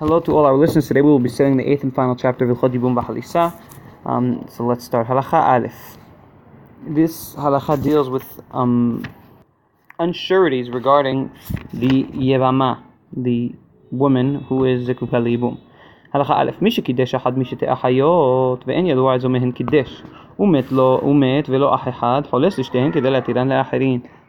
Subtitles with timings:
[0.00, 0.86] Hello to all our listeners.
[0.86, 3.52] Today we will be studying the eighth and final chapter of Hilchot Yibum B'Chalisa.
[4.06, 5.08] Um, so let's start.
[5.08, 5.98] Halacha Aleph.
[6.86, 9.04] This halacha deals with um,
[9.98, 11.32] unsureties regarding
[11.74, 12.80] the Yevama,
[13.16, 13.52] the
[13.90, 15.58] woman who is Zikukal Yibum.
[16.14, 20.02] הלכה א', מי שקידש אחד משתי אחיות ואין ידוע איזו מהן קידש
[20.40, 23.48] Umet Lo Umet Ve'lo אח אחד חולס לשתיהן כדי להתירן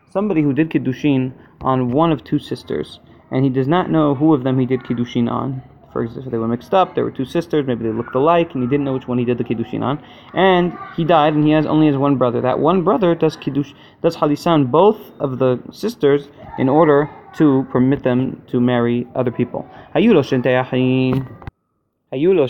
[0.10, 1.32] Somebody who did kiddushin
[1.62, 3.00] on one of two sisters
[3.31, 5.63] and he does not know who of them he did kiddushin on.
[5.93, 6.95] For example, they were mixed up.
[6.95, 7.67] There were two sisters.
[7.67, 10.03] Maybe they looked alike, and he didn't know which one he did the kiddushin on.
[10.35, 12.41] And he died, and he has only has one brother.
[12.41, 13.73] That one brother does kiddush,
[14.03, 17.09] does halisan both of the sisters in order
[17.39, 19.65] to permit them to marry other people.
[22.13, 22.49] היו לו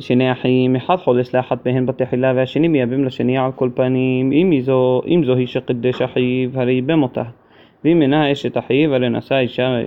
[0.00, 5.02] שני אחים, אחד חולס לאחת מהן בתחילה והשני מייבם לשני על כל פנים, אם זו,
[5.06, 7.22] אם זו היא שקידש אחיו, הרי ייבם אותה.
[7.84, 9.34] ואם אינה אשת אחיו, הרי נשא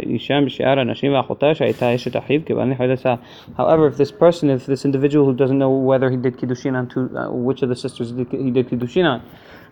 [0.05, 3.15] אישה משאר הנשים ואחותה שהייתה אשת אחיו כבעל נחלסה.
[3.57, 6.87] However, if this person, if this individual who doesn't know whether he did kiddushin on
[6.87, 9.19] two, uh, which of the sisters he did, he did kiddushin on,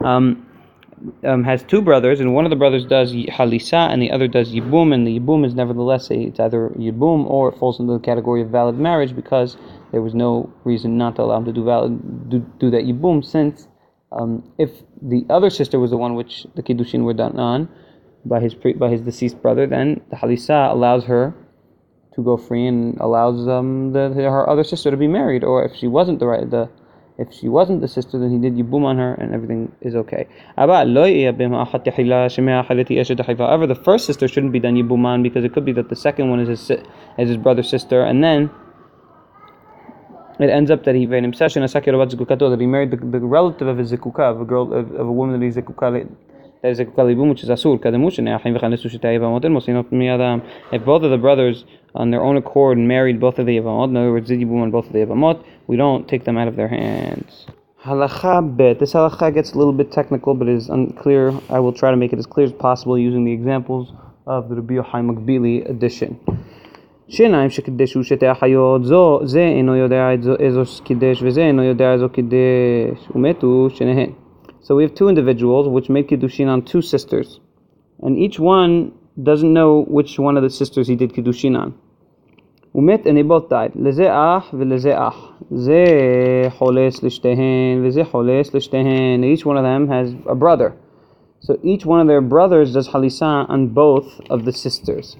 [0.09, 0.45] um,
[1.23, 4.53] um, has two brothers, and one of the brothers does halisa, and the other does
[4.53, 7.99] yibum, and the yibum is nevertheless a, it's either yibum or it falls into the
[7.99, 9.57] category of valid marriage because
[9.91, 13.23] there was no reason not to allow him to do valid do, do that yibum
[13.23, 13.67] since
[14.11, 17.69] um, if the other sister was the one which the kiddushin were done on,
[18.24, 21.34] by his pre, by his deceased brother, then the halisa allows her
[22.14, 25.44] to go free and allows um, the, her other sister to be married.
[25.44, 26.68] Or if she wasn't the right the
[27.18, 30.26] if she wasn't the sister, then he did yibum on her, and everything is okay.
[30.56, 30.86] However,
[33.66, 36.30] the first sister shouldn't be done yibum on because it could be that the second
[36.30, 38.50] one is his, is his brother's sister, and then
[40.38, 44.40] it ends up that he that he married the, the relative of his zikuka, of
[44.40, 46.08] a girl of, of a woman that he's zikuka
[46.62, 46.78] if
[50.84, 54.12] both of the brothers on their own accord married both of the Yavamot, in other
[54.12, 57.46] words, Zidibum and both of the Yavamot, we don't take them out of their hands.
[57.82, 58.78] Halacha bet.
[58.78, 61.32] This halacha gets a little bit technical, but is unclear.
[61.48, 63.94] I will try to make it as clear as possible using the examples
[64.26, 66.18] of the Rabbi Yochai Makbili edition.
[67.08, 70.10] שניים שקידשו שתי החיות, זו, זה אינו יודע
[70.40, 74.10] איזו קידש וזה אינו יודע איזו קידש, ומתו שניהן.
[74.61, 77.39] So we have two individuals which made kiddushin on two sisters,
[78.01, 81.73] and each one doesn't know which one of the sisters he did kiddushin on.
[82.75, 83.71] ומת and they both died.
[83.75, 85.31] לזה אח ולזה אח.
[85.51, 85.85] זה
[86.49, 89.23] חולס לשתיהן וזה חולס לשתיהן.
[89.23, 90.73] Each one of them has a brother.
[91.39, 95.15] So each one of their brothers does halisa on both of the sisters.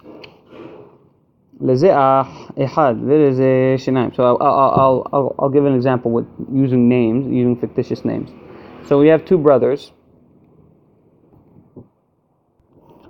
[1.62, 4.10] לזה אח אחד ולזה שניים.
[4.14, 8.30] So I'll, I'll, I'll, I'll give an example with using names, using fictitious names.
[8.87, 9.93] So we have two brothers.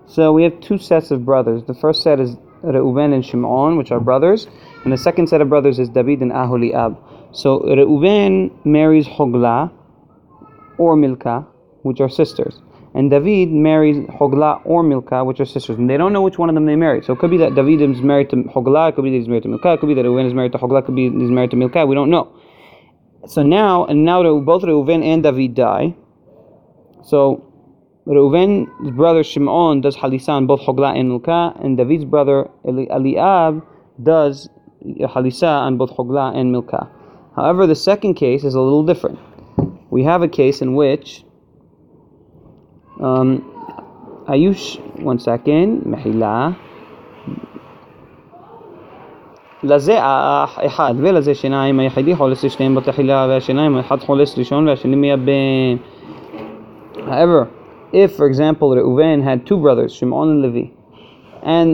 [0.06, 1.62] So we have two sets of brothers.
[1.64, 4.48] The first set is Reuven and Shimon, which are brothers,
[4.84, 6.96] and the second set of brothers is David and Aholiab.
[7.32, 9.70] So Reuven marries Hogla
[10.78, 11.46] or Milka,
[11.82, 12.60] which are sisters.
[12.92, 15.78] And David marries Hogla or Milka, which are sisters.
[15.78, 17.04] And they don't know which one of them they married.
[17.04, 19.28] So it could be that David is married to Hogla, it could be that he's
[19.28, 21.08] married to Milka, it could be that Reuven is married to Hogla, it could be
[21.08, 21.86] that he's married to Milka.
[21.86, 22.32] We don't know.
[23.26, 25.94] So now, and now both Reuven and David die.
[27.04, 27.46] So
[28.06, 33.64] Reuven's brother Shimon does Halisan, both Hogla and Milka, and David's brother Eliab
[34.02, 34.48] does
[34.82, 36.90] Halisa on both Hogla and Milka.
[37.36, 39.18] However, the second case is a little different.
[39.90, 41.24] We have a case in which
[43.00, 43.42] um,
[44.28, 46.56] Ayush, one second, Mahila.
[49.63, 55.77] לזה אח אחד ולזה שיניים, היחידי חולס לשניהם בתחילה והשיניים, אחד חולס ראשון והשני מייבם.
[56.97, 57.47] However,
[57.93, 60.65] if for example Reuven had two brothers, Shimon and Levi,
[61.43, 61.69] and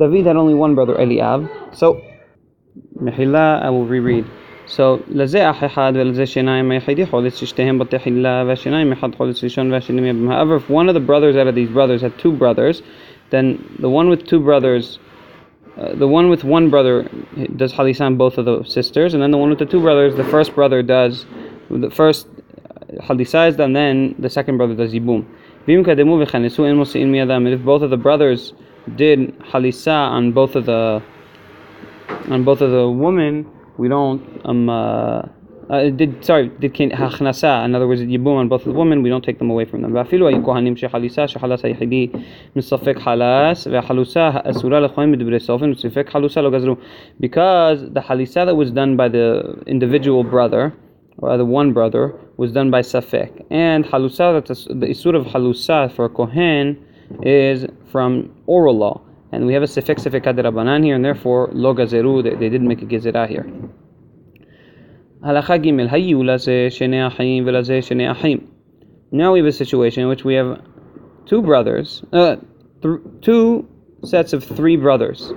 [0.00, 1.96] David had only one brother, Eliab, so
[2.96, 4.24] מחילה, I will reread.
[4.66, 10.00] So, לזה אח אחד ולזה שיניים היחידי חולץ ששתיהם בתחילה והשיניים אחד חולץ ראשון והשני
[10.00, 10.30] מייבם.
[10.30, 12.82] However, if one of the brothers out of these brothers had two brothers,
[13.30, 14.98] then the one with two brothers
[15.77, 17.03] uh, the one with one brother
[17.55, 20.23] does halisan both of the sisters, and then the one with the two brothers, the
[20.23, 21.25] first brother does
[21.69, 22.27] the first
[23.01, 25.25] halisas, and then the second brother does yibum.
[25.67, 28.53] If both of the brothers
[28.95, 31.01] did halisa on both of the
[32.29, 35.23] on both of the women, we don't um, uh,
[35.70, 39.08] uh, did sorry did hachnasa in other words yibum on both of the women we
[39.08, 42.08] don't take them away from them ואפילו היו כהנים שחליסה שחלס היחידי
[42.56, 46.76] מספק חלס והחלוסה האסורה לכהן מדברי סופן וספק חלוסה לא גזרו
[47.22, 50.72] because the halisa that was done by the individual brother
[51.18, 55.90] or the one brother was done by safek and halusa that's the isur of halusa
[55.94, 56.76] for a kohen
[57.22, 59.00] is from oral law
[59.32, 62.66] And we have a sefek sefek rabbanan here, and therefore lo gazeru, they, they didn't
[62.66, 63.46] make a gezerah here.
[65.25, 66.21] Halacha gimel hayu.
[69.11, 70.61] Now we have a situation in which we have
[71.25, 72.35] two brothers, uh,
[72.83, 73.67] th- two
[74.03, 75.33] sets of three brothers,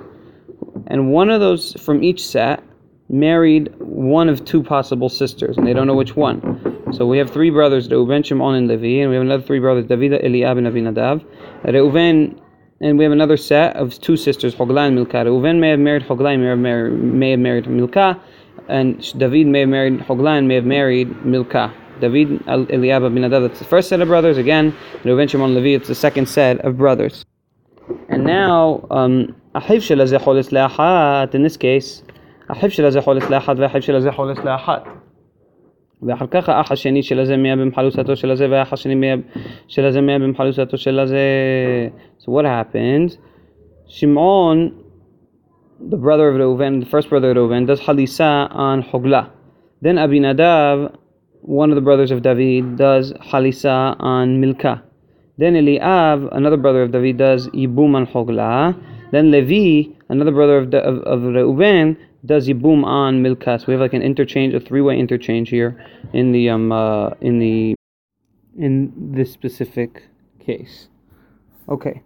[0.89, 2.63] and one of those from each set
[3.09, 6.93] married one of two possible sisters, and they don't know which one.
[6.93, 9.87] So we have three brothers, Reuven, Shimon, and Levi, and we have another three brothers,
[9.87, 11.25] David, Eliab, and Avinadav.
[11.65, 12.39] Reuven,
[12.83, 15.25] and we have another set of two sisters, Hogla and Milka.
[15.25, 18.21] Reuven may have married Hogla, may have married, may have married Milka,
[18.69, 21.73] and David may have married Hoglan may have married Milcah.
[22.01, 23.49] David Eliab Avinadav.
[23.49, 24.39] That's the first set of brothers.
[24.39, 25.75] Again, Reuven Shimon Levi.
[25.75, 27.25] It's the second set of brothers.
[28.09, 29.35] And now, um,
[31.35, 32.03] in this case,
[32.51, 34.85] אחיו שלה זה חולס לאחת ואחיו שלה זה חולס לאחת.
[36.03, 39.11] ואחר כך האח השני של הזה מאה במחלוסתו של הזה והאח השני
[39.69, 41.19] של הזה מאה במחלוסתו של הזה.
[42.21, 43.17] So what happened?
[43.87, 44.71] שמעון
[45.81, 49.31] the brother of Reuven, the first brother of Reuven, does halisa on Hogla.
[49.81, 50.97] Then Abinadav,
[51.43, 54.83] one of the brothers of David, does halisa on Milka.
[55.37, 58.75] Then Eliav, another brother of David, does Yibum on Hogla.
[59.13, 61.97] Then Levi, another brother of, of, of Reuven,
[62.27, 63.59] does Yibum on Milka.
[63.59, 65.83] So we have like an interchange, a three-way interchange here
[66.13, 67.77] in the um uh, in the
[68.59, 70.03] in this specific
[70.45, 70.89] case.
[71.69, 72.03] Okay.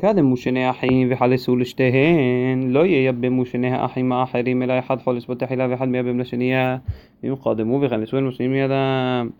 [0.00, 5.88] קדם שני אחים וחלסו לשתיהן לא ייבמו שני האחים האחרים אלא אחד חולס בתחילה ואחד
[5.88, 6.76] מייבם לשנייה
[7.24, 9.30] אם קדמו וחלסו הנושאים מידם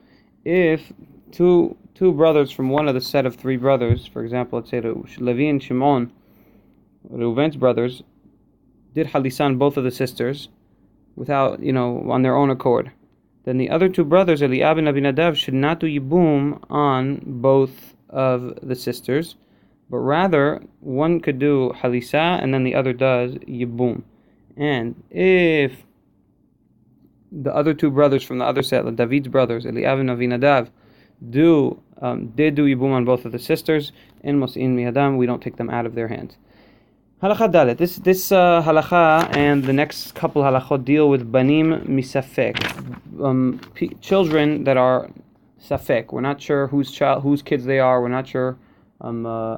[0.46, 0.92] If
[1.32, 4.80] two two brothers from one of the set of three brothers, for example, let's say
[4.80, 6.12] Levi and Shimon,
[7.08, 8.02] Reuven's brothers,
[8.94, 10.48] did halisan both of the sisters
[11.16, 12.90] without, you know, on their own accord.
[13.44, 18.58] Then the other two brothers, Eliab and Abinadav, should not do yibum on both of
[18.62, 19.36] the sisters,
[19.89, 24.03] but rather one could do halisa and then the other does yibum.
[24.55, 25.73] And if
[27.31, 30.69] the other two brothers from the other set, the David's brothers, Eliab and Avinadav,
[31.29, 33.91] do um, did do yibum on both of the sisters,
[34.23, 36.37] in Mos'in Miyadam, we don't take them out of their hands.
[37.21, 37.77] Halacha Dalet.
[37.77, 42.55] This this uh, halacha and the next couple halachot deal with banim misafek,
[43.21, 45.09] um, p- children that are
[45.61, 46.13] safek.
[46.13, 48.01] We're not sure whose child, whose kids they are.
[48.01, 48.57] We're not sure
[49.01, 49.57] um, uh,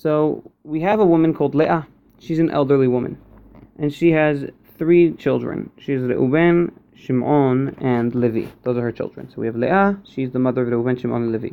[0.00, 1.86] So we have a woman called Leah.
[2.18, 3.18] She's an elderly woman,
[3.78, 4.46] and she has
[4.78, 5.70] three children.
[5.78, 8.48] She has Reuben, Shimon, and Levi.
[8.62, 9.28] Those are her children.
[9.28, 10.00] So we have Leah.
[10.04, 11.50] She's the mother of Reuben, Shimon, and Levi.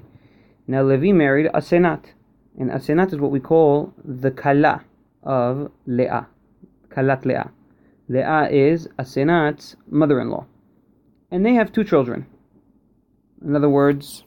[0.66, 2.14] Now Levi married Asenat,
[2.58, 4.86] and Asenat is what we call the Kala
[5.24, 6.30] of Leah.
[6.88, 7.52] Kalat Leah.
[8.08, 10.46] Leah is Asenat's mother-in-law.
[11.32, 12.26] And they have two children.
[13.44, 14.24] In other words,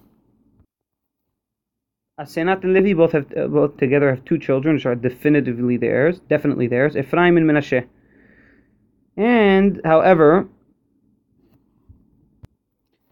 [2.20, 5.78] Uh, Asenat and Levi both have uh, both together have two children which are definitively
[5.78, 7.86] theirs, definitely theirs, Ephraim and Menashe.
[9.16, 10.46] And however,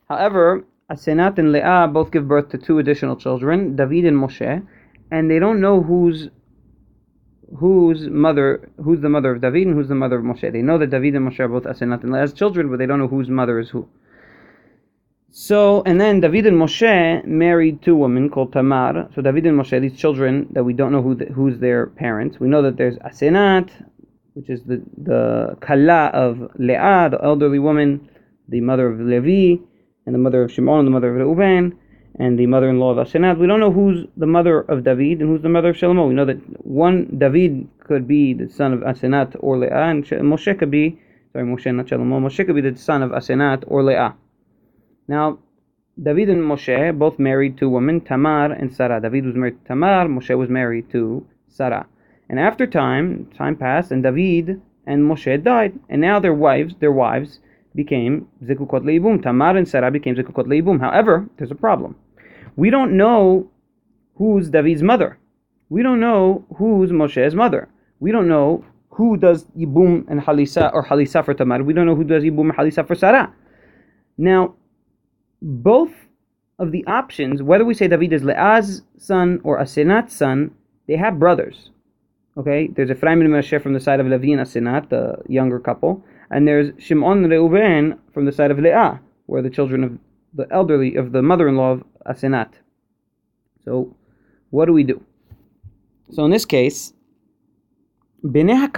[0.08, 4.66] however, uh, Asenat and Leah both give birth to two additional children, David and Moshe,
[5.10, 6.28] and they don't know who's
[7.56, 10.52] whose mother who's the mother of David and who's the mother of Moshe.
[10.52, 12.86] They know that David and Moshe are both uh, Asenat and Leah's children, but they
[12.86, 13.88] don't know whose mother is who.
[15.30, 19.10] So, and then David and Moshe married two women called Tamar.
[19.14, 22.40] So David and Moshe, these children that we don't know who the, who's their parents.
[22.40, 23.70] We know that there's Asenat,
[24.32, 28.08] which is the the Kala of Leah, the elderly woman,
[28.48, 29.62] the mother of Levi,
[30.06, 31.78] and the mother of Shimon, and the mother of Reuben,
[32.18, 33.38] and the mother-in-law of Asenat.
[33.38, 36.08] We don't know who's the mother of David and who's the mother of Shlomo.
[36.08, 40.58] We know that one David could be the son of Asenat or Leah, and Moshe
[40.58, 40.98] could be
[41.32, 42.18] sorry, Moshe not Shlomo.
[42.18, 44.16] Moshe could be the son of Asenat or Leah.
[45.08, 45.38] Now,
[46.00, 49.00] David and Moshe both married two women, Tamar and Sarah.
[49.00, 50.06] David was married to Tamar.
[50.06, 51.86] Moshe was married to Sarah.
[52.28, 56.92] And after time, time passed, and David and Moshe died, and now their wives, their
[56.92, 57.40] wives
[57.74, 59.22] became Zekukot Leibum.
[59.22, 60.80] Tamar and Sarah became Zekukot Leibum.
[60.80, 61.96] However, there's a problem.
[62.56, 63.50] We don't know
[64.16, 65.18] who's David's mother.
[65.68, 67.68] We don't know who's Moshe's mother.
[68.00, 71.62] We don't know who does Yibum and Halisa or Halisa for Tamar.
[71.62, 73.32] We don't know who does Yibum and Halisa for Sarah.
[74.16, 74.54] Now,
[75.42, 75.92] both
[76.58, 80.50] of the options, whether we say David is Leah's son or Asenat's son,
[80.86, 81.70] they have brothers.
[82.36, 86.04] Okay, there's Ephraim and Menashe from the side of Levi and Asenat, the younger couple,
[86.30, 89.98] and there's Shimon and Reuben from the side of Leah, where the children of
[90.34, 92.50] the elderly of the mother-in-law of Asenat.
[93.64, 93.96] So,
[94.50, 95.02] what do we do?
[96.10, 96.92] So in this case,
[98.22, 98.70] the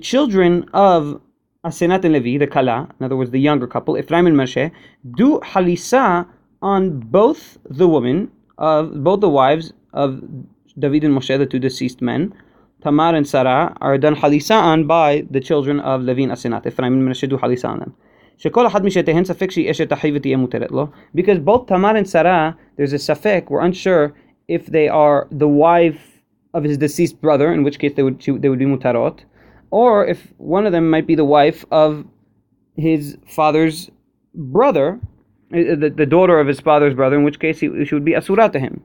[0.00, 1.20] children of
[1.64, 4.70] Asenat and Levi, the Kala, in other words, the younger couple, Ephraim and Moshe,
[5.16, 6.26] do halisa
[6.60, 10.20] on both the women of both the wives of
[10.78, 12.34] David and Moshe, the two deceased men.
[12.82, 16.66] Tamar and Sarah are done halisa on by the children of Levi and Asenat.
[16.66, 17.94] Ephraim and Moshe do halisa on them.
[21.14, 24.12] Because both Tamar and Sarah, there's a safek, we're unsure
[24.48, 26.20] if they are the wife
[26.52, 29.20] of his deceased brother, in which case they would they would be mutarot,
[29.70, 32.04] or if one of them might be the wife of
[32.76, 33.90] his father's
[34.34, 35.00] brother,
[35.52, 38.14] uh, the, the daughter of his father's brother, in which case he, she would be
[38.14, 38.82] asura to him.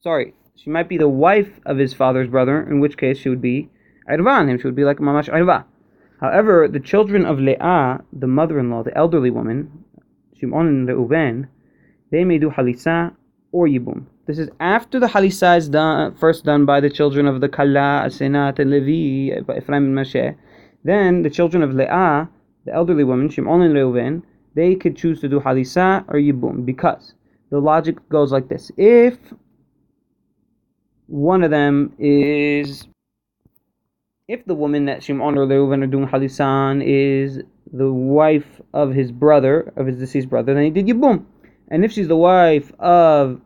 [0.00, 3.42] Sorry, she might be the wife of his father's brother, in which case she would
[3.42, 3.68] be
[4.10, 4.58] irva on him.
[4.58, 5.64] She would be like mamash irva.
[6.20, 9.84] However, the children of Leah, the mother-in-law, the elderly woman,
[10.38, 11.48] Shimon and Reuben,
[12.12, 13.12] they may do halisa
[13.50, 14.06] or yibum.
[14.32, 18.04] This is after the halisa is done, first done by the children of the Kala,
[18.06, 20.34] Asenat, and Levi, Ephraim and Moshe.
[20.84, 22.30] Then the children of Leah,
[22.64, 24.22] the elderly women, Shimon and Reuven,
[24.54, 27.12] they could choose to do halisa or yibum because
[27.50, 29.18] the logic goes like this: if
[31.08, 32.88] one of them is,
[34.28, 39.12] if the woman that Shimon or Reuven are doing halisan is the wife of his
[39.12, 41.26] brother, of his deceased brother, then he did yibum.
[41.68, 43.38] And if she's the wife of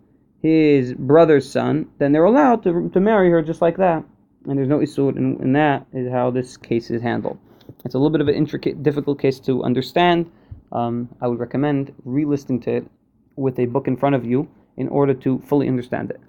[0.47, 4.05] his brother's son, then they're allowed to, to marry her just like that.
[4.47, 7.39] And there's no isur, and, and that is how this case is handled.
[7.85, 10.31] It's a little bit of an intricate, difficult case to understand.
[10.73, 12.87] Um, I would recommend re-listening to it
[13.35, 16.21] with a book in front of you in order to fully understand it.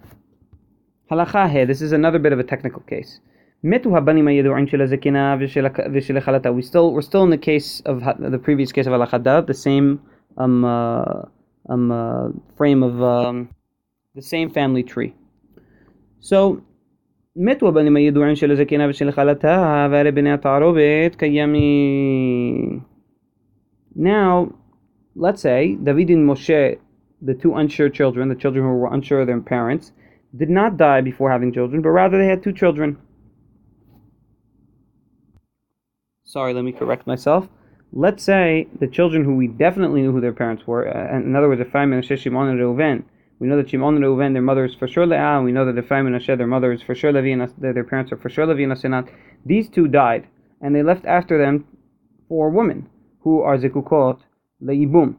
[1.12, 3.22] Halacha this is another bit of a technical case.
[3.64, 3.92] We still
[6.94, 10.02] we're still in the case of the previous case of halachada, the same
[10.38, 11.24] um, uh,
[11.70, 13.50] um, uh, frame of um,
[14.17, 15.15] the same family tree.
[16.21, 16.61] So,
[17.37, 22.81] מתו הבנים הידועים של הזקנה ושל חלתה, והרי בני התערובת קיימים.
[23.97, 24.53] Now,
[25.17, 26.79] let's say, David and Moshe,
[27.21, 29.93] the two unsure children, the children who were unsure of their parents,
[30.37, 32.97] did not die before having children, but rather they had two children.
[36.25, 37.49] Sorry, let me correct myself.
[37.93, 41.49] Let's say the children who we definitely knew who their parents were, uh, in other
[41.49, 43.05] words, Ephraim and Shimon and Reuven,
[43.40, 45.66] we know that Shimon and Reuven, their mother is for sure Leah, and we know
[45.66, 48.30] that Ephraim and Asher, their mother is for sure Levi, and their parents are for
[48.30, 49.12] sure Levi and Asenat.
[49.46, 50.28] These two died,
[50.62, 51.66] and they left after them
[52.28, 52.90] four women,
[53.22, 54.20] who are Zekukot
[54.64, 55.16] Leibum.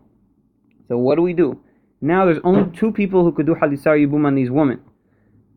[0.89, 1.61] So what do we do?
[2.01, 4.81] Now there's only two people who could do Halisar Yibum on these women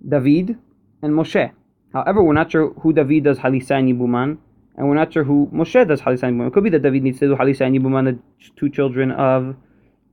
[0.07, 0.57] David
[1.01, 1.51] and Moshe.
[1.93, 4.39] However, we're not sure who David does Halisar and Yibum on,
[4.75, 6.47] and we're not sure who Moshe does Halisar and Yibum.
[6.47, 8.19] It could be that David needs to do Halisar and Yibum on the
[8.55, 9.55] two children of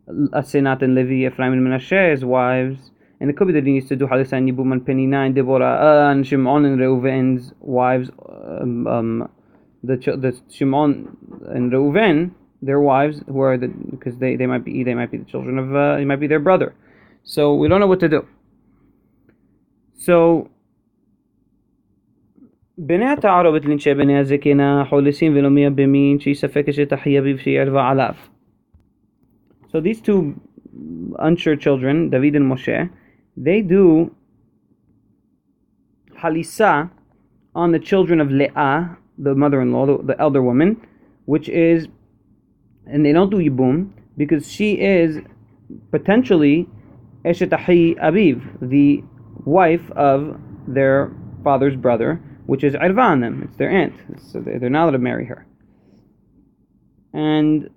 [0.09, 2.91] Asenat and Levi, Ephraim and Menashe's wives.
[3.21, 5.35] And it could be that he used to do Halisa and Yibum and Penina and
[5.35, 9.31] Deborah and Shimon and Reuven's wives, um, um,
[9.83, 11.17] the, the Shimon
[11.49, 12.31] and Reuven,
[12.63, 15.59] their wives, who are the because they, they might be they might be the children
[15.59, 16.75] of uh, it might be their brother.
[17.25, 18.27] So we don't know what to do.
[19.97, 20.51] So
[22.79, 27.39] بناء تعارض لنشا بني زكينا حولسين ولمية بمين شي سفك شي تحية بيب
[29.71, 30.41] so these two
[31.19, 32.91] unsure children, David and Moshe,
[33.37, 34.15] they do
[36.17, 36.91] halisa
[37.55, 40.81] on the children of Leah, the mother-in-law, the, the elder woman,
[41.25, 41.89] which is,
[42.87, 45.19] and they don't do yibum because she is
[45.91, 46.69] potentially
[47.25, 49.03] Eshetahi Aviv, the
[49.45, 51.13] wife of their
[51.45, 53.43] father's brother, which is Irva them.
[53.45, 53.95] It's their aunt,
[54.31, 55.47] so they're not allowed to marry her.
[57.13, 57.69] And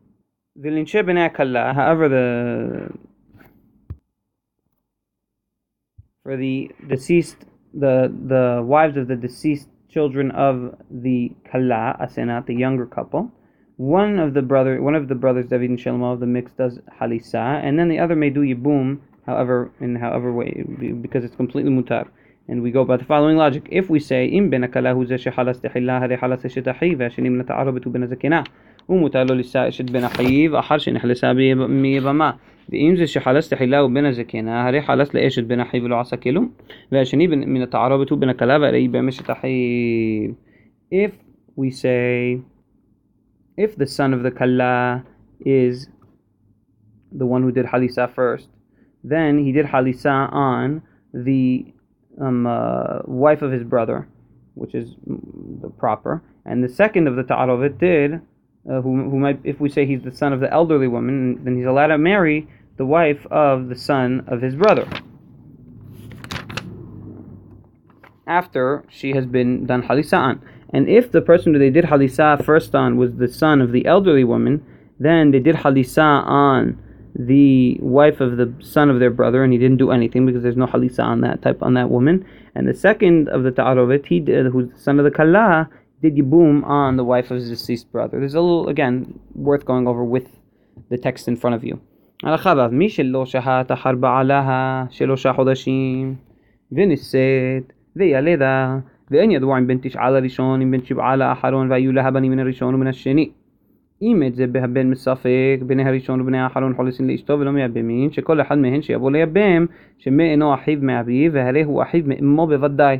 [0.57, 2.89] the Linshe B'nei however, the
[6.23, 7.37] for the deceased,
[7.73, 13.31] the the wives of the deceased children of the Kala, Asenat, the younger couple,
[13.77, 16.79] one of the brother, one of the brothers, David and Shlomo of the mix does
[16.99, 20.65] halisa, and then the other may do yibum, however, in however way,
[21.01, 22.09] because it's completely mutar.
[22.49, 25.61] And we go by the following logic: if we say im ben akalahu zeh shehalas
[25.61, 28.45] tehillah, halas shetahi, v'ashenim nata'arabetu ben azakina.
[28.90, 31.32] ומותר לו לישא אשת בן אחיו אחר שנחלסה
[31.68, 32.30] מיבמה.
[32.68, 36.50] ואם זה שחלס תחילה ובין הזקנה, הרי חלס לאשת בן אחיו ולא עשה כלום.
[36.92, 40.32] והשני מן התערובת הוא בן הכלה והרי בהם אשת אחיו.
[40.92, 41.12] If
[41.58, 42.40] we say,
[43.56, 45.02] if the son of the kala
[45.40, 45.88] is
[47.12, 48.48] the one who did halisa first,
[49.04, 51.72] then he did halisa on the
[52.20, 54.08] um, uh, wife of his brother,
[54.54, 54.94] which is
[55.62, 58.20] the proper, and the second of the ta'aruvit did,
[58.69, 61.55] uh, who, who might, if we say he's the son of the elderly woman, then
[61.55, 64.87] he's allowed to marry the wife of the son of his brother.
[68.27, 70.41] After she has been done halisa on.
[70.73, 73.85] And if the person who they did halisa first on was the son of the
[73.85, 74.65] elderly woman,
[74.99, 76.81] then they did halisa on
[77.13, 80.55] the wife of the son of their brother, and he didn't do anything because there's
[80.55, 82.25] no halisa on that type on that woman.
[82.55, 85.69] And the second of the ta'aruvit, he did, who's the son of the kala,
[86.02, 88.18] did yibum on the wife of his deceased brother.
[88.20, 90.28] There's a little again worth going over with
[90.90, 91.76] the text in front of you.
[92.70, 93.70] מי שלא שהת
[94.02, 96.14] עליה שלושה חודשים
[96.72, 98.78] ונישאת וילדה
[99.10, 102.74] ואין ידוע אם בן תשעה לראשון אם בן שבעה לאחרון והיו לה בנים מן הראשון
[102.74, 103.30] ומן השני
[104.02, 108.58] אם את זה בהבן מספק בני הראשון ובני האחרון חולסין לאשתו ולא מייבמין שכל אחד
[108.58, 109.66] מהן שיבוא לייבם
[109.98, 112.98] שמא אינו אחיו מאביו והרי הוא אחיו מאמו בוודאי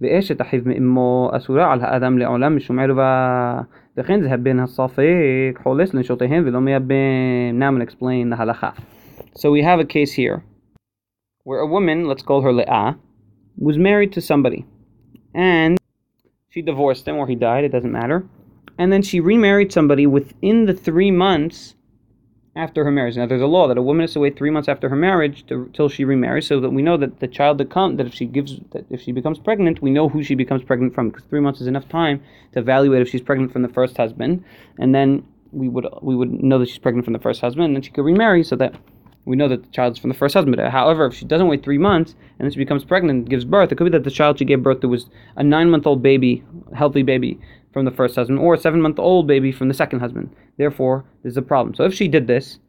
[0.00, 3.62] ואשת אחיו מאמו אסורה על האדם לעולם משום ערווה
[3.96, 6.94] וכן זה הבן הספק חולס לנשותיהם ולא מייבם
[7.58, 8.72] Now I'm going to explain the halacha
[9.36, 10.44] So we have a case here
[11.44, 12.96] where a woman, let's call her Le'ah,
[13.58, 14.64] was married to somebody
[15.34, 15.78] and
[16.50, 18.24] she divorced him or he died, it doesn't matter
[18.78, 21.74] and then she remarried somebody within the three months
[22.59, 23.15] after her marriage.
[23.17, 25.45] Now, there's a law that a woman has to wait three months after her marriage
[25.47, 28.13] to, till she remarries, so that we know that the child that comes, that if
[28.13, 31.25] she gives, that if she becomes pregnant, we know who she becomes pregnant from, because
[31.29, 32.21] three months is enough time
[32.53, 34.43] to evaluate if she's pregnant from the first husband,
[34.77, 37.75] and then we would we would know that she's pregnant from the first husband, and
[37.75, 38.75] then she could remarry, so that
[39.25, 40.59] we know that the child's from the first husband.
[40.59, 43.71] However, if she doesn't wait three months and then she becomes pregnant and gives birth,
[43.71, 46.01] it could be that the child she gave birth to was a nine month old
[46.01, 47.39] baby, healthy baby
[47.71, 50.33] from the first husband, or a seven month old baby from the second husband.
[50.57, 51.75] Therefore, there's a problem.
[51.75, 52.59] So if she did this,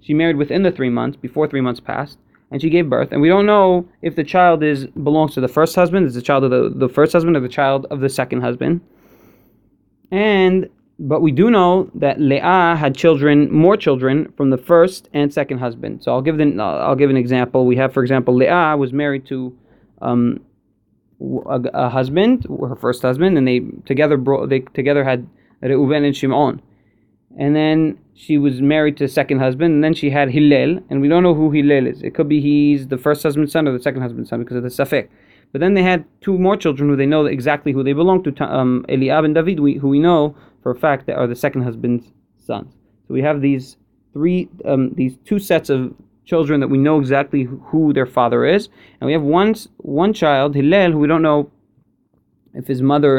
[0.00, 2.18] she married within the three months, before three months passed,
[2.50, 5.48] and she gave birth, and we don't know if the child is belongs to the
[5.48, 8.08] first husband, is the child of the, the first husband, or the child of the
[8.08, 8.80] second husband.
[10.10, 10.68] And
[11.00, 15.58] but we do know that Leah had children, more children from the first and second
[15.58, 16.02] husband.
[16.02, 17.64] So I'll give the, I'll give an example.
[17.64, 19.56] We have, for example, Leah was married to
[20.02, 20.40] um,
[21.20, 25.26] a, a, husband, her first husband, and they together brought, they together had
[25.62, 26.62] Reuven and Shimon.
[27.38, 31.00] And then she was married to a second husband, and then she had Hillel, and
[31.00, 32.02] we don't know who Hillel is.
[32.02, 34.62] It could be he's the first husband's son or the second husband's son because of
[34.62, 35.08] the Safek.
[35.52, 38.44] But then they had two more children who they know exactly who they belong to,
[38.44, 42.12] um, Eliab and David, who we know for a fact that are the second husband's
[42.38, 42.72] sons.
[43.06, 43.76] So we have these
[44.12, 45.94] three, um, these two sets of
[46.30, 50.54] children that we know exactly who their father is, and we have one one child,
[50.54, 51.50] Hillel, who we don't know
[52.54, 53.14] if his mother,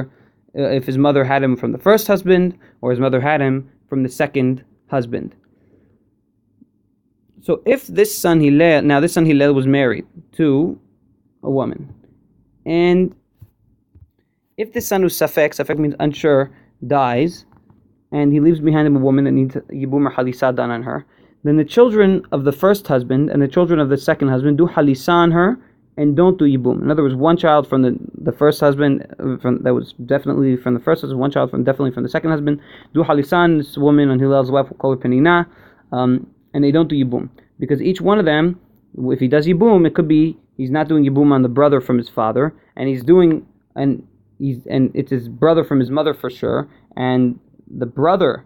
[0.58, 3.70] uh, if his mother had him from the first husband or his mother had him
[3.90, 5.36] from the second husband.
[7.42, 10.06] So if this son Hillel, now this son Hillel was married
[10.40, 10.80] to
[11.44, 11.82] a woman,
[12.66, 13.14] and
[14.56, 16.52] if this son was safek, safek means unsure,
[16.88, 17.46] dies,
[18.12, 21.06] and he leaves behind him a woman that needs yibum or halisa done on her,
[21.44, 24.68] then the children of the first husband and the children of the second husband do
[24.68, 25.58] halisa on her
[25.98, 26.82] and don't do yibum.
[26.82, 30.56] In other words, one child from the, the first husband uh, from, that was definitely
[30.56, 32.60] from the first husband, one child from definitely from the second husband
[32.94, 35.46] do halisa on this woman on Hillel's wife, we'll call her penina,
[35.92, 38.60] um, and they don't do yibum because each one of them,
[38.98, 41.98] if he does yibum, it could be he's not doing yibum on the brother from
[41.98, 44.06] his father, and he's doing and
[44.40, 48.46] he's and it's his brother from his mother for sure, and the brother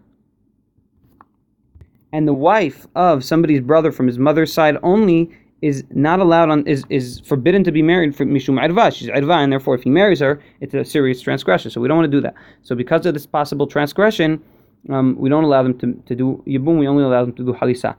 [2.15, 5.30] and the wife of somebody's brother from his mother's side only
[5.62, 8.95] is not allowed on is, is forbidden to be married for mishum irva.
[8.95, 11.71] She's irva, and therefore if he marries her, it's a serious transgression.
[11.71, 12.36] So we don't want to do that.
[12.62, 14.41] So because of this possible transgression,
[14.89, 16.80] um, we don't allow them to, to do yibum.
[16.80, 17.95] We only allow them to do halisa.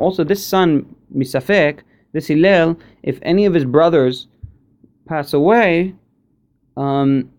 [0.00, 1.78] Also, this son misafek,
[2.12, 4.26] this Hillel, if any of his brothers
[5.06, 5.94] pass away,
[6.76, 7.30] um,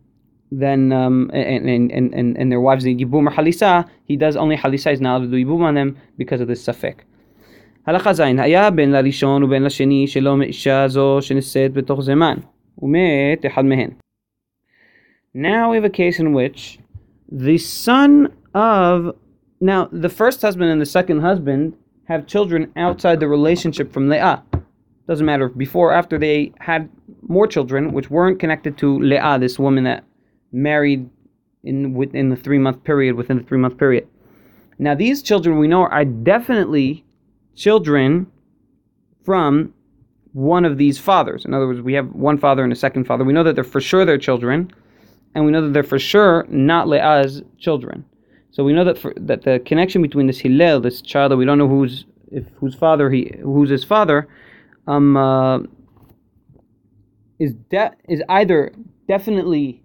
[0.53, 4.57] then um, and, and, and, and their wives need yibum or halisa, he does only
[4.57, 7.05] halisa, is not allowed to do yibum on them because of this safek.
[7.87, 12.37] הלכה ז' היה בין לראשון ובין לשני שלא מאישה זו שנישאת בתוך זמן
[12.79, 13.91] ומת אחד מהן.
[15.35, 16.79] Now we have a case in which
[17.31, 19.15] the son of
[19.61, 21.75] now the first husband and the second husband
[22.05, 24.43] have children outside the relationship from Leah.
[25.09, 26.89] Doesn't matter before or after they had
[27.23, 30.05] more children which weren't connected to Leah, this woman that
[30.56, 31.10] married
[31.64, 34.08] in within the three month period, within the three month period.
[34.80, 37.06] Now these children we know are definitely
[37.56, 38.28] children
[39.24, 39.74] from
[40.34, 41.46] one of these fathers.
[41.46, 43.24] In other words, we have one father and a second father.
[43.24, 44.72] We know that they're for sure their children,
[45.34, 48.06] and we know that they're for sure not Leah's children.
[48.52, 51.46] So we know that for, that the connection between this Hillel, this child that we
[51.46, 54.28] don't know who's if whose father he who's his father,
[54.88, 55.60] um, uh,
[57.40, 58.74] is de- is either
[59.08, 59.82] definitely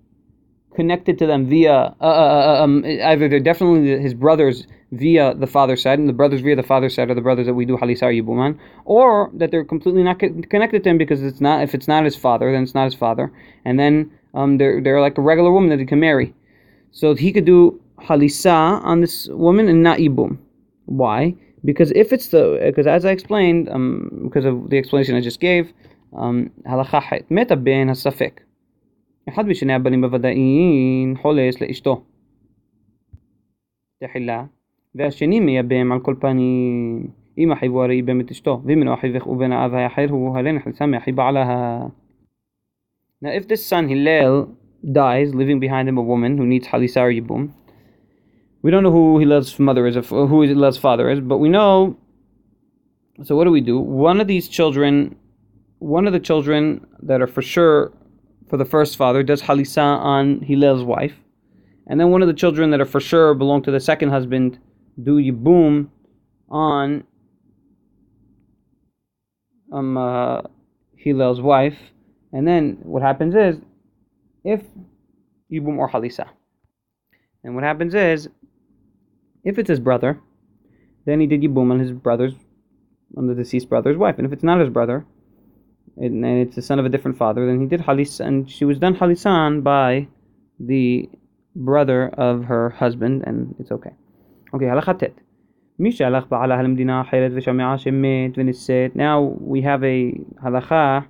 [0.74, 5.34] connected to them via uh, uh, uh, uh, um, either they're definitely his brothers via
[5.34, 7.64] the father's side, and the brothers via the father's side are the brothers that we
[7.64, 11.74] do halisar yibuman, or that they're completely not connected to him because it's not if
[11.74, 13.32] it's not his father, then it's not his father,
[13.64, 16.34] and then um, they're they're like a regular woman that he can marry,
[16.92, 20.38] so he could do halisa on this woman and not yibum.
[20.86, 21.34] Why?
[21.64, 25.40] Because if it's the because as I explained, um, because of the explanation I just
[25.40, 25.72] gave,
[26.12, 28.38] halacha um, meta ben hasafik
[29.29, 32.01] אחד משני הבנים בוודאין חולש לאשתו.
[34.03, 34.43] תחילה,
[34.95, 37.07] והשני מייבם על כל פנים.
[37.37, 40.85] אם אחיו הרי ייבם את אשתו, ואם אינו אחיו ובן האב האחר הוא, הרי נחלצה
[40.85, 41.79] מאחי בעלה.
[43.23, 44.47] Now if this son Hillel
[44.91, 47.49] dies, leaving behind him a woman who needs halisar yibum,
[48.61, 51.97] we don't know who Hillel's mother is, who Hillel's father is, but we know.
[53.23, 53.79] So what do we do?
[53.79, 55.15] One of these children
[55.79, 57.91] one of the children that are for sure
[58.50, 61.14] for the first father does halisa on Hillel's wife,
[61.86, 64.58] and then one of the children that are for sure belong to the second husband
[65.00, 65.88] do yibum
[66.48, 67.04] on
[69.72, 70.42] um uh,
[70.96, 71.78] Hillel's wife,
[72.32, 73.56] and then what happens is
[74.44, 74.62] if
[75.50, 76.28] yibum or halisa,
[77.44, 78.28] and what happens is
[79.44, 80.20] if it's his brother,
[81.06, 82.34] then he did yibum on his brother's
[83.16, 85.06] on the deceased brother's wife, and if it's not his brother
[85.99, 88.77] and it's the son of a different father, then he did halis, and she was
[88.79, 90.07] done halisan by
[90.59, 91.09] the
[91.55, 93.91] brother of her husband, and it's okay.
[94.53, 95.21] Okay, הלכה ט'
[95.79, 101.05] מי שהלך בעלה למדינה אחרת ושמעה שמת ונישאת Now we have a halacha,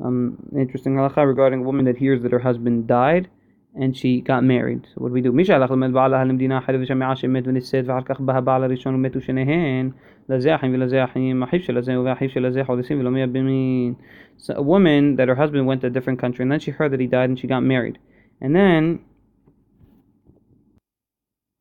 [0.00, 3.28] um, interesting halacha regarding a woman that hears that her husband died
[3.76, 4.86] and she got married.
[4.94, 5.32] So what do we do?
[5.32, 9.20] מי שהלך ללמד בעלה למדינה אחרת ושמעה שמת ונישאת ואחר כך בא הבעל הראשון ומתו
[9.20, 9.90] שניהן
[10.28, 13.94] לזה אחים ולזה אחים, אחיו של הזה ואחיו של הזה חודשים ולא מייבמים.
[14.38, 16.92] So a woman that her husband went to a different country and then she heard
[16.92, 17.98] that he died and she got married.
[18.40, 18.98] And then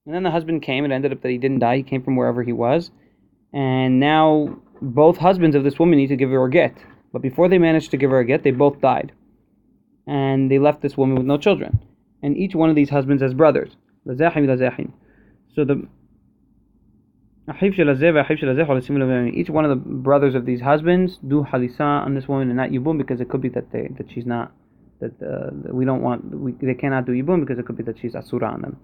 [0.05, 2.15] and then the husband came and ended up that he didn't die, he came from
[2.15, 2.91] wherever he was.
[3.53, 6.75] And now both husbands of this woman need to give her a get.
[7.13, 9.11] But before they managed to give her a get, they both died.
[10.07, 11.79] And they left this woman with no children.
[12.25, 13.75] And each one of these husbands has brothers.
[14.07, 15.87] So the
[17.61, 22.69] each one of the brothers of these husbands do halisa on this woman and not
[22.69, 24.51] yibum because it could be that they that she's not
[24.99, 27.97] that uh, we don't want we, they cannot do yibum because it could be that
[27.99, 28.77] she's asura on them.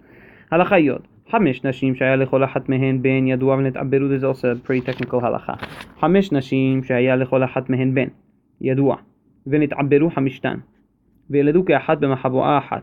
[0.50, 0.90] הלכה י'
[1.30, 5.24] חמש נשים שהיה לכל אחת מהן בן ידוע ונתעברו this is also a pretty technical
[5.24, 5.52] הלכה
[6.00, 8.08] חמש נשים שהיה לכל אחת מהן בן
[8.60, 8.96] ידוע
[9.46, 10.58] ונתעברו חמישתן
[11.30, 12.82] וילדו כאחת במחבואה אחת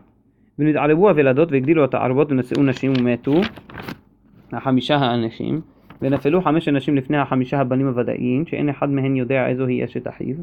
[0.59, 3.41] ונתערבו הוולדות והגדילו את הערבות ונשאו נשים ומתו
[4.53, 5.61] החמישה האנשים
[6.01, 10.35] ונפלו חמש אנשים לפני החמישה הבנים הוודאיים שאין אחד מהן יודע איזו היא אשת אחיו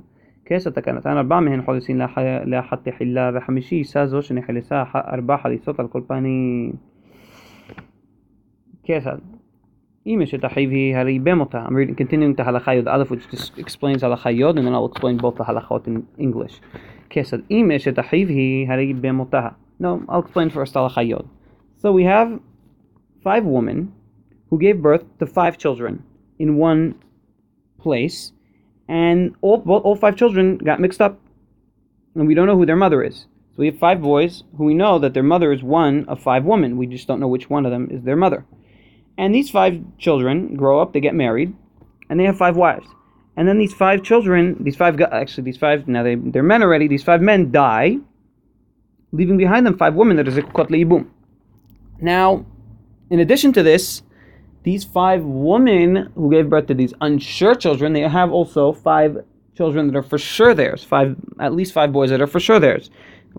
[0.45, 2.01] כס התקנתן ארבע מהן חולסין
[2.47, 6.73] לאחת תחילה וחמישי אישה זו שנחלסה ארבע חליסות על כל פנים
[8.89, 9.21] Kesad.
[10.07, 11.67] Imish et achivi hari bemota.
[11.67, 15.19] I'm reading, continuing halacha yod aleph, which just explains halacha yod, and then I'll explain
[15.19, 15.45] both the
[15.87, 16.55] in English.
[17.11, 17.45] Kesad.
[17.51, 19.57] Imish et achivi hari bemotaha.
[19.79, 21.29] No, I'll explain first yod.
[21.81, 22.41] So we have
[23.23, 23.93] five women
[24.51, 26.03] who gave birth to five children
[26.39, 26.95] in one
[27.79, 28.33] place,
[28.89, 31.21] and all, all five children got mixed up,
[32.15, 33.27] and we don't know who their mother is.
[33.53, 36.45] So we have five boys who we know that their mother is one of five
[36.45, 36.77] women.
[36.77, 38.45] We just don't know which one of them is their mother.
[39.17, 41.55] And these five children grow up, they get married,
[42.09, 42.87] and they have five wives.
[43.37, 46.89] And then these five children, these five actually these five now they they're men already.
[46.89, 47.99] These five men die,
[49.13, 51.07] leaving behind them five women that is a kotli
[52.01, 52.45] Now,
[53.11, 54.03] in addition to this,
[54.65, 59.17] these five women who gave birth to these unsure children, they have also five
[59.57, 60.85] children that are for sure theirs.
[60.85, 62.91] Five, at least five boys that are for sure theirs.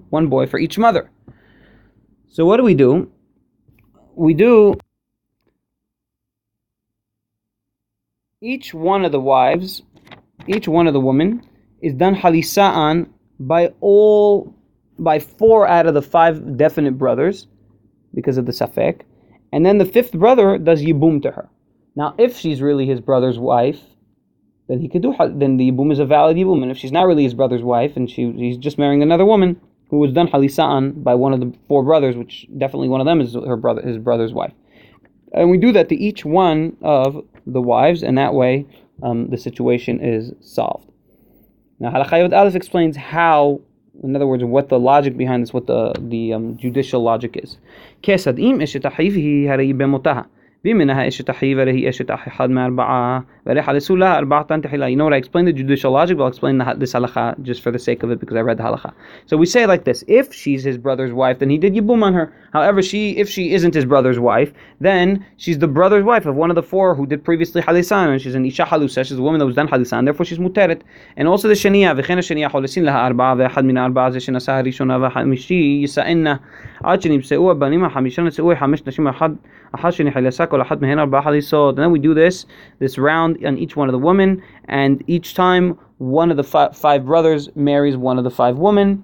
[0.10, 1.10] One boy for each mother.
[2.28, 3.12] So what do we do?
[4.16, 4.76] We do
[8.42, 9.84] each one of the wives,
[10.48, 11.48] each one of the women,
[11.82, 14.54] is done halisa'an by all,
[15.04, 17.48] by four out of the five definite brothers,
[18.14, 19.02] because of the safek,
[19.52, 21.50] and then the fifth brother does yibum to her.
[21.96, 23.82] Now, if she's really his brother's wife,
[24.68, 25.16] then he could do.
[25.18, 27.96] Then the yibum is a valid yibum, and if she's not really his brother's wife
[27.96, 29.60] and she he's just marrying another woman
[29.90, 33.22] who was done halisa'an by one of the four brothers, which definitely one of them
[33.22, 34.54] is her brother, his brother's wife,
[35.34, 38.66] and we do that to each one of the wives, and that way
[39.02, 40.92] um, the situation is solved.
[41.80, 43.62] Now, Halachayot Aleph explains how,
[44.04, 47.58] in other words, what the logic behind this, what the the um, judicial logic is.
[50.66, 54.90] V'minaha eshet achi v'rehi eshet achi had me'arba'a v'reha lesula arba'atan tehila.
[54.90, 55.14] You know what?
[55.14, 58.04] I explained the judicial logic, but I'll explain the, this halacha just for the sake
[58.04, 58.92] of it because I read the halacha.
[59.26, 62.14] So we say like this: If she's his brother's wife, then he did yibum on
[62.14, 62.34] her.
[62.52, 66.50] However, she if she isn't his brother's wife, then she's the brother's wife of one
[66.52, 69.06] of the four who did previously halisan, and she's an isha halusa.
[69.06, 70.82] She's a woman that was done halisan, therefore she's muteret.
[71.16, 75.10] And also the shania v'chena shania cholesin laha arba'a v'echad min arba'a ze shenasa harishona
[75.10, 76.40] v'chamishi yisa'enna
[76.84, 82.46] עד שנמצאו הבנים החמישה נשאו חמש נשים אחת שנחלסה then we do this
[82.80, 86.72] this round on each one of the women, and each time one of the fi-
[86.72, 89.04] five brothers marries one of the five women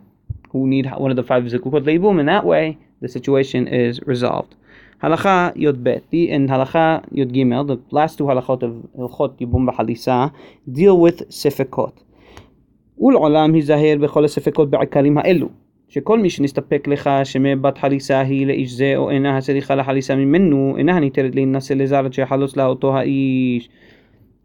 [0.51, 4.55] who need one of the five zikukot leibum, and that way the situation is resolved.
[5.03, 10.34] Halacha Yod beti and Halacha Yod Gimel, the last two halachot of halachot Yibum B'Halisa,
[10.71, 11.93] deal with sefekot.
[12.97, 15.51] Ul olam hizahir b'chol sefekot ba'akarim ha'elu.
[15.94, 21.00] שכל מי שנסתפק לך שמבת חליסה היא לאיש זה או אינה הצריכה לחליסה ממנו, אינה
[21.00, 23.68] ניתרת להינשא לזר שיחלוץ לה אותו האיש.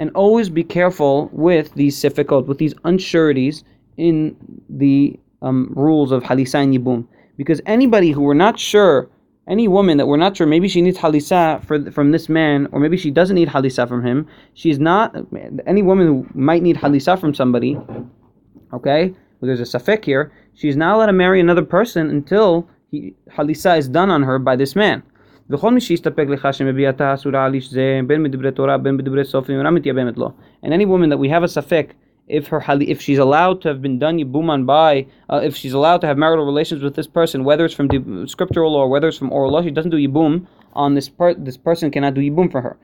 [0.01, 3.63] And always be careful with these sifekot, with these unsureties
[3.97, 4.35] in
[4.69, 7.05] the um, rules of halisa and yibum.
[7.37, 9.09] Because anybody who we're not sure,
[9.47, 12.79] any woman that we're not sure, maybe she needs halisa for, from this man, or
[12.79, 15.15] maybe she doesn't need halisa from him, she's not,
[15.67, 17.77] any woman who might need halisa from somebody,
[18.73, 23.14] okay, well, there's a safek here, She's not allowed to marry another person until he,
[23.30, 25.02] Halisa is done on her by this man.
[25.48, 25.80] And any
[30.84, 31.92] woman that we have a safek,
[32.28, 36.02] if her if she's allowed to have been done yibuman by, uh, if she's allowed
[36.02, 37.88] to have marital relations with this person, whether it's from
[38.28, 41.42] scriptural law, whether it's from oral law, she doesn't do yibum on this part.
[41.42, 42.76] this person cannot do yibum for her.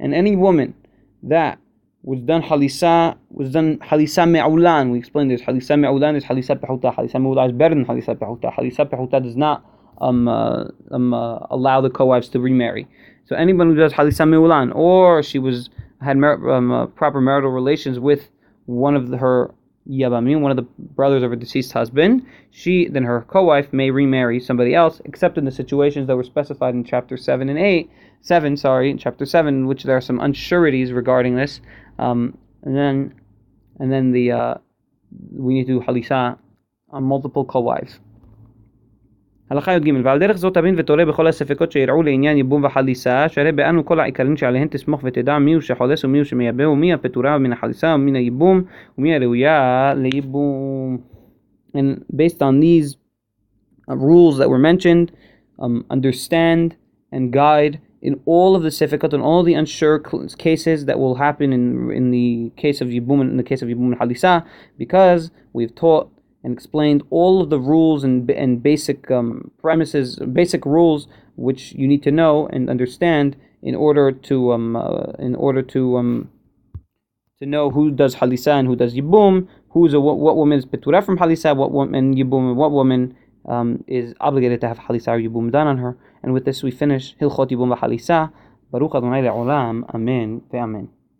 [0.00, 0.74] And any woman
[1.22, 1.60] that
[2.04, 4.92] was done halisa was done halisa me'ulan.
[4.92, 5.40] We explained this.
[5.40, 6.94] Halisa me'ulan is halisa pehuta.
[6.94, 8.54] Halisa me'ulan is better than halisa pehuta.
[8.54, 9.64] Halisa pehuta does not
[10.02, 12.86] um, uh, um, uh, allow the co-wives to remarry.
[13.24, 15.70] So anyone who does halisa me'ulan, or she was
[16.02, 18.28] had mer- um, uh, proper marital relations with
[18.66, 19.54] one of the, her
[19.88, 24.40] yabamim, one of the brothers of her deceased husband, she then her co-wife may remarry
[24.40, 27.90] somebody else, except in the situations that were specified in chapter seven and eight,
[28.23, 31.61] seven, sorry, in chapter seven, in which there are some unsureties regarding this.
[31.97, 33.13] Um, and then,
[33.79, 34.55] and then the uh,
[35.31, 36.37] we need to do halisa
[36.91, 37.99] on multiple co-wives.
[39.49, 43.85] הלכה י"ג ועל דרך זאת תבין ותולה בכל הספקות שיראו לעניין ייבום וחליסה שהרי באנו
[43.85, 48.61] כל העיקרים שעליהן תסמוך ותדע מיהו שחולס ומיהו שמייבא ומי הפטורה מן החליסה ומן הייבום
[48.97, 50.97] ומי הראויה לייבום.
[51.75, 52.97] And based on these
[53.89, 55.11] uh, rules that were mentioned,
[55.59, 56.75] um, understand
[57.11, 59.98] and guide in all of the sifikat and all the unsure
[60.38, 63.98] cases that will happen in in the case of Yibum in the case of Yibum
[63.98, 64.44] Halisa,
[64.78, 66.10] because we've taught
[66.44, 71.88] and explained all of the rules and and basic um, premises, basic rules which you
[71.88, 76.30] need to know and understand in order to um uh, in order to um
[77.38, 80.66] to know who does halisa and who does yibum, who's a what, what woman is
[80.66, 85.08] petura from halisa, what woman yibum, and what woman um, is obligated to have halisa
[85.08, 85.96] or yibum done on her.
[86.24, 88.32] And with this we finish Hilchot Yibum V'Halisa.
[88.72, 89.84] Baruch Adonai Le'olam.
[89.94, 90.88] Amen ve'amen.